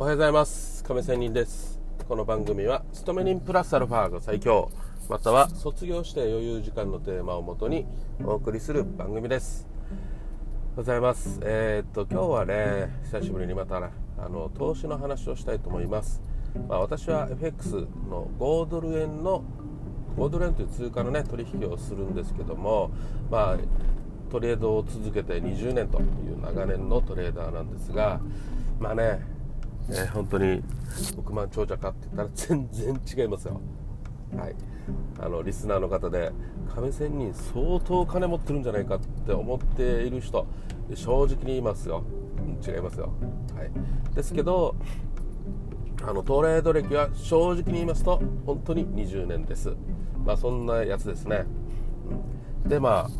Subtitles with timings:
[0.00, 0.82] おはようございます。
[0.82, 1.78] 亀仙人です。
[2.08, 4.70] この番組は勤め人プラスアルファが最強
[5.10, 7.84] または卒業して余裕時間のテーマをもとに
[8.24, 9.68] お送りする番組です。
[9.68, 9.96] おはよ
[10.72, 11.38] うございます。
[11.42, 13.90] えー、っと今日はね久しぶりにまたあ
[14.26, 16.22] の投資の話をしたいと思います。
[16.66, 19.44] まあ、私は FX の5ドル円の
[20.16, 22.90] 5ドル円という通貨のね取引をするんですけども
[23.30, 23.58] まあ
[24.30, 28.18] トレードを続けて20年という長年のトレーダーなんですが
[28.80, 29.20] まあね、
[29.92, 30.62] え、本当に
[31.18, 33.60] 億万長者かって言ったら全然違いますよ。
[34.36, 34.54] はい。
[35.18, 36.32] あのリスナーの方で
[36.74, 40.46] 亀仙人相当金持ってるんじゃないかって思っている人
[40.94, 42.04] 正直に言いますよ。
[42.66, 43.12] 違いますよ。
[43.56, 44.14] はい。
[44.14, 44.74] ですけど
[46.02, 49.74] あのトレード歴は正直に言いますと本当に20年です。
[50.24, 51.44] まあそんなやつですね。
[52.66, 53.10] でまあ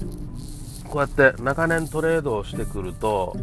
[0.91, 3.37] こうやって長年トレードをしてくると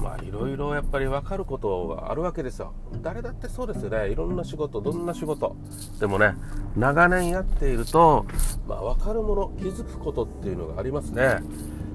[0.00, 2.74] まあいろいろやっぱり分かることがあるわけですよ。
[3.02, 4.10] 誰だってそうですよね。
[4.10, 5.56] いろんな仕事どんな仕事。
[5.98, 6.34] でもね
[6.76, 8.24] 長年やっていると、
[8.68, 11.40] まあ、分かるもの気づくことっていうのがありますね。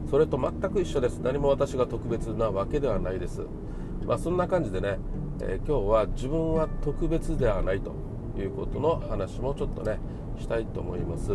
[0.09, 1.19] それと全く一緒です。
[1.19, 3.41] 何も私が特別なわけではないです。
[4.05, 4.99] まあそんな感じでね、
[5.41, 7.93] えー、今日は自分は特別ではないと
[8.37, 9.99] いうことの話もちょっとね
[10.37, 11.31] したいと思います。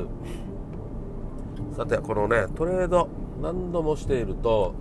[1.75, 3.09] さてこのねトレード
[3.41, 4.75] 何度もしていると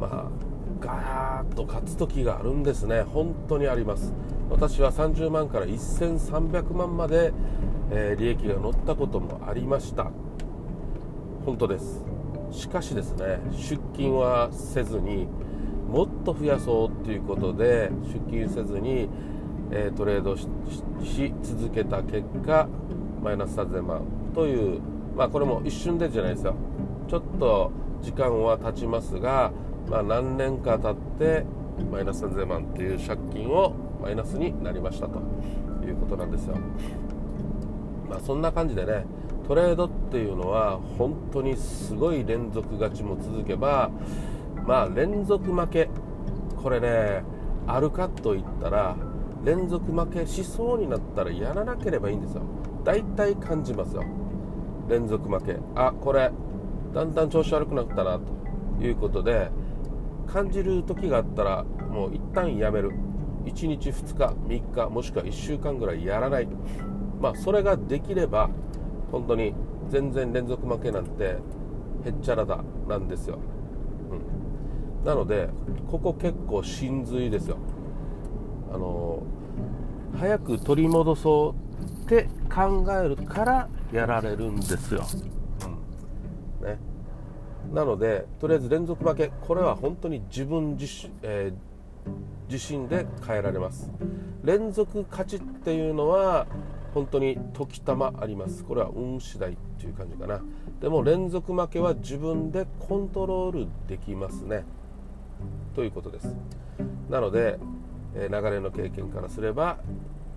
[0.00, 3.02] まあガーッと勝つ時があるんですね。
[3.02, 4.12] 本当にあります。
[4.50, 7.32] 私は30万から1300万まで、
[7.90, 10.10] えー、利益が乗ったこともありました。
[11.46, 12.04] 本当です。
[12.50, 15.26] しかしですね出勤はせずに
[15.90, 19.08] もっと増やそうっていうことで出勤せずに、
[19.70, 20.46] えー、トレードし
[21.42, 22.68] 続けた結果
[23.22, 24.02] マイナス3000万
[24.34, 24.80] という
[25.16, 26.54] まあこれも一瞬でじゃないですよ。
[27.08, 29.52] ちょっと時間は経ちますが、
[29.88, 31.44] まあ、何年か経って
[31.90, 35.20] マイナス3000万っていう借金をマイナスになりましたと
[35.84, 36.56] いうことなんですよ。
[38.08, 39.04] まあ、そんな感じでね
[39.46, 43.90] トレードっていうのは本当にすごい連続勝ちも続けば
[44.66, 45.88] まあ連続負け
[46.62, 47.22] これね
[47.66, 48.96] あるかといったら
[49.44, 52.42] 連続負けしそうになったらやらなければいいんですよ。
[52.84, 54.04] 大体感じますよ。
[54.88, 55.58] 連続負け。
[55.74, 56.30] あこれ
[56.94, 58.20] だんだん調子悪くなったな
[58.78, 59.50] ということで
[60.26, 62.92] 感じる時があったらもう一旦やめる。
[63.44, 66.48] 1日2日3日もしくは1週間ぐらいやらない。
[67.20, 68.48] まあそれができれば
[69.12, 69.54] 本当に
[69.90, 71.36] 全然連続負けなんて
[72.04, 73.38] へっちゃらだなんですよ、
[74.10, 75.48] うん、なので
[75.90, 77.58] ここ結構真髄ですよ。
[78.72, 79.22] あの
[80.18, 85.02] 早く取り戻そうって考えるからやられるんですよ。
[86.64, 86.78] ね。
[87.72, 93.90] なのでとりあえず連続負けこれは本当に自分自身,、えー、自身で変えられます。
[94.42, 96.46] 連続勝ちっていうのは
[96.92, 98.64] 本当に時たまあります。
[98.64, 100.42] これは運次第っていう感じかな。
[100.80, 104.64] でも連続負けは自分でコントロールできますね。
[105.74, 106.36] ということです。
[107.10, 107.58] なので、
[108.14, 109.78] え、流れの経験からすれば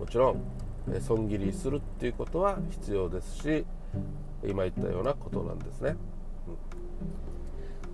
[0.00, 0.42] もちろん、
[0.92, 3.64] え、損切りするっていうことは必要ですし
[4.44, 5.96] 今言ったようなことなんですね。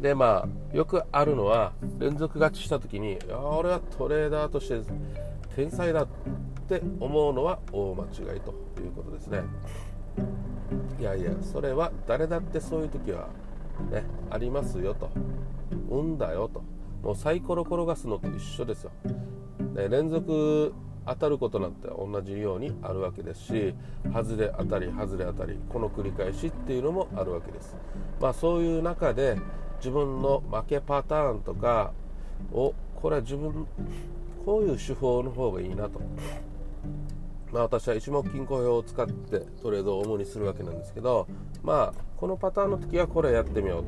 [0.01, 4.81] でまあよくあるのは連続勝ちした時に俺はトレーダーとして
[5.55, 6.09] 天才だっ
[6.69, 9.43] て思うのは大間違いということですね。
[10.99, 13.29] いやいやそれは誰だってそういう時は
[13.91, 15.11] ねありますよと。
[15.91, 16.63] 運だよと。
[17.03, 18.91] もうサイコロ転がすのと一緒ですよ、
[19.75, 20.73] ね、連続
[21.07, 23.75] 当たることなんて同じようにあるわけですし
[24.13, 27.77] 外れ当たり外れ当たりこの繰り返しっていうのもあるわけです。
[28.21, 29.37] まあそういう中で
[29.79, 31.93] 自分の負けパターンとか
[32.53, 33.67] をこれは自分
[34.45, 36.01] こういう手法の方がいいなと。
[37.53, 41.29] まあ私は一目金庫表を使ってトレードを主にするわけなんですけど
[41.63, 43.85] まあこのパターンの時はこれやってみよ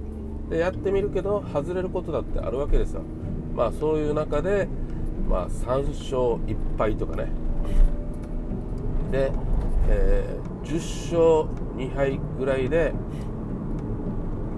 [0.48, 0.50] う。
[0.50, 3.02] でやってみるけど外れることだってあるわけですよ。
[3.54, 4.68] まあそういう中で
[5.28, 7.28] まあ、3勝1敗とかね。
[9.10, 9.32] で、
[9.88, 12.92] えー、10勝2敗ぐらいで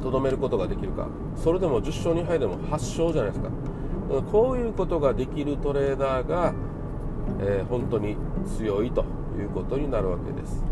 [0.03, 1.09] とどめることができるか。
[1.37, 3.50] それでも10勝2敗でも8勝じゃないですか。
[4.32, 6.55] こういうことができるトレーダーが、
[7.41, 8.17] えー、本当に
[8.56, 9.05] 強いと
[9.38, 10.64] いうことになるわけです。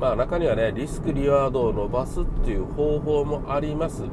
[0.00, 4.04] まあ中にはねリスクリワードを伸ばすっていう方法もあります。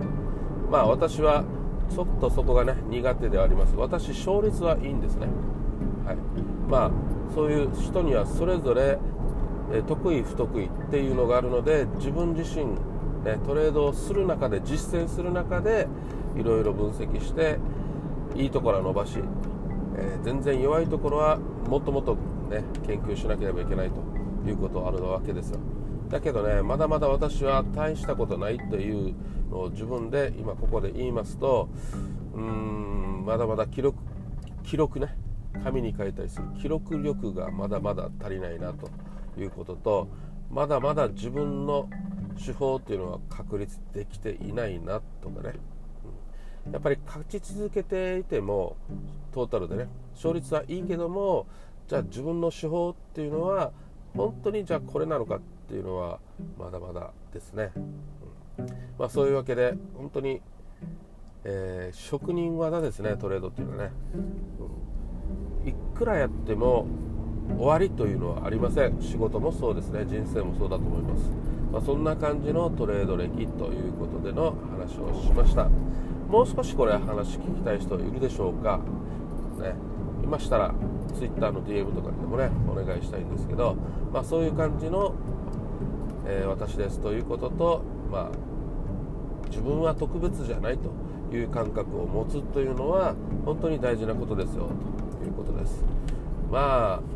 [0.70, 1.44] まあ私は
[1.90, 3.76] ちょっとそこがね苦手ではあります。
[3.76, 5.28] 私勝率はいいんですね。
[6.06, 6.18] はい。
[6.70, 6.92] まあ
[7.34, 8.98] そういう人にはそれぞれ、
[9.88, 12.66] 得意不得意っていうのがあるので自分自身、
[13.24, 15.88] ね、トレードをする中で実践する中で
[16.38, 17.58] いろいろ分析して
[18.36, 19.20] いいところは伸ばし
[19.98, 21.38] えー、全然弱いところは
[21.70, 22.16] もっともっと、
[22.50, 23.96] ね、研究しなければいけないと
[24.48, 25.60] いうことあるわけですよ。
[26.10, 29.16] だけどねまだまだ私は大したことないという
[29.50, 31.70] のを自分で今ここで言いますと
[32.34, 33.98] うーんまだまだ記録
[34.64, 35.16] 記録ね
[35.64, 38.90] 紙に書いたりする記録力がまだまだ足りないなと
[39.40, 40.08] いうことと
[40.50, 41.90] まだまだ自分の
[42.44, 45.54] 手法っていうのは確立できていないなとかね、
[46.72, 48.76] やっぱり勝ち続けていても
[49.32, 51.48] トータルでね勝率はいいけども
[51.88, 53.72] じゃあ自分の手法っていうのは
[54.16, 56.20] 本当にじゃあこれなのかっていうのは
[56.60, 57.80] まだまだですね、う
[58.62, 58.66] ん。
[59.00, 60.42] まあ、そういうわけで本当に、
[61.44, 63.92] えー、職人技ですねトレードっていうのはね、
[65.64, 66.86] うん、いくらやっても
[67.58, 69.02] 終わりというのはありません。
[69.02, 70.06] 仕事もそうですね。
[70.06, 71.32] 人生もそうだと思います、
[71.72, 75.70] まあ、そんな感じのトレード歴ということでの話をしました。
[76.30, 78.80] もう少しこれ話聞きたい人いるでしょうか。
[79.60, 79.76] ね。
[80.24, 80.74] いましたら
[81.18, 83.76] Twitter の DM とかでもねお願いしたいんですけど、
[84.12, 85.14] まあ、そういう感じの、
[86.28, 90.92] えー、私ですということと、まあ、自分は特別じゃないと
[91.36, 94.70] いう感覚を持つというのは本当に大事なことですよ
[95.20, 95.84] ということです。
[96.52, 97.16] まあ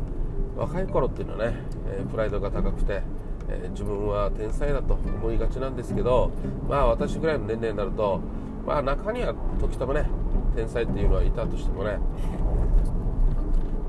[0.56, 3.02] 若い頃っていうのはね、えプライドが高くて、
[3.48, 6.30] え自分は天才だと思いがちなんですけど
[6.68, 8.20] まあ私ぐらいの年齢になると
[8.66, 10.08] まあ中には時たまね
[10.54, 11.98] 天才っていうのはいたとしてもね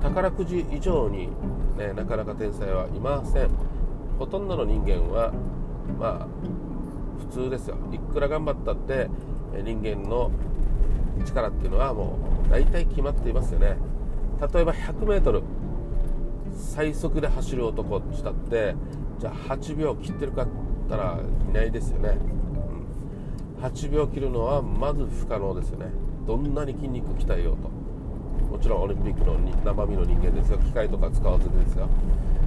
[0.02, 1.28] 宝くじ以上に、
[1.78, 3.71] ね、なかなか天才はいません。
[4.20, 5.32] ほとんどの人間は
[6.00, 6.28] まあ
[7.20, 7.78] 普通ですよ。
[7.92, 9.10] いくら頑張ったって
[9.64, 10.32] 人間の
[11.26, 12.18] 力っていうのはも
[12.48, 13.78] う大体決まっていますよね。
[14.54, 15.44] 例えば 100m
[16.56, 18.76] 最速で走る男したって
[19.20, 21.20] じゃあ8秒切ってるかって言ったら
[21.50, 22.18] いないですよね、
[23.58, 25.88] うん、8秒切るのはまず不可能ですよね。
[26.26, 27.81] どんなに筋肉鍛えようと。
[28.52, 31.88] もちろんオリンピックの生身の人間ですが機械とか使わずですが、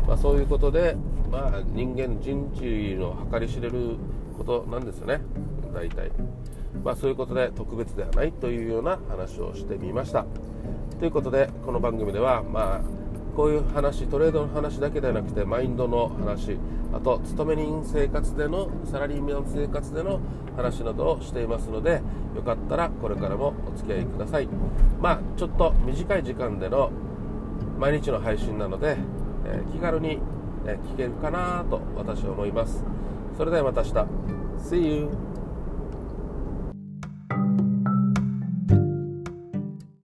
[0.07, 0.95] まあ、そういうことで、
[1.33, 3.97] まあ、人間人知の計り知れる
[4.37, 5.21] ことなんですよね。
[5.73, 6.11] 大体、
[6.85, 10.27] まあ、そういうことで特別ではないというような話をしてみました。
[10.99, 13.04] ということでこの番組ではまあ
[13.35, 16.57] こういう話トレードの話だけではなくてマインドの話
[16.93, 20.21] あと勤め人生活でのサラリーマン生活での
[20.57, 22.01] 話などをしていますので
[22.37, 24.49] よかったらこれからもお付き合いください。
[25.01, 26.91] まあちょっと短い時間での
[27.79, 28.97] 毎日の配信なので、
[29.45, 30.19] えー、気軽に、
[30.65, 32.85] ね、聞けるかなと私は思います。
[33.37, 34.07] それではまた明日。
[34.59, 35.34] See you!